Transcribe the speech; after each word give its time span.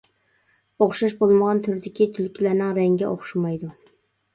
ئوخشاش 0.85 1.13
بولمىغان 1.21 1.63
تۈردىكى 1.69 2.11
تۈلكىلەرنىڭ 2.19 2.77
رەڭگى 2.83 3.11
ئوخشىمايدۇ. 3.15 3.77